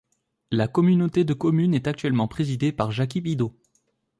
La 0.49 0.67
communauté 0.67 1.25
de 1.25 1.35
communes 1.35 1.75
est 1.75 1.85
actuellement 1.85 2.27
présidée 2.27 2.71
par 2.71 2.91
Jacky 2.91 3.21
Bidot. 3.21 3.55